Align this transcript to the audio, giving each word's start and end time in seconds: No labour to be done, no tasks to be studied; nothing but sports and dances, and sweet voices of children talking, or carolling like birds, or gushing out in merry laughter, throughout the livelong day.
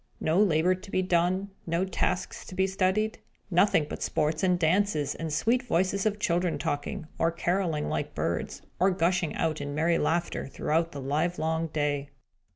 No 0.19 0.41
labour 0.41 0.73
to 0.73 0.89
be 0.89 1.03
done, 1.03 1.51
no 1.67 1.85
tasks 1.85 2.43
to 2.47 2.55
be 2.55 2.65
studied; 2.65 3.19
nothing 3.51 3.85
but 3.87 4.01
sports 4.01 4.41
and 4.41 4.57
dances, 4.57 5.13
and 5.13 5.31
sweet 5.31 5.61
voices 5.61 6.07
of 6.07 6.17
children 6.17 6.57
talking, 6.57 7.05
or 7.19 7.29
carolling 7.31 7.87
like 7.87 8.15
birds, 8.15 8.63
or 8.79 8.89
gushing 8.89 9.35
out 9.35 9.61
in 9.61 9.75
merry 9.75 9.99
laughter, 9.99 10.47
throughout 10.47 10.91
the 10.91 10.99
livelong 11.01 11.67
day. 11.67 12.09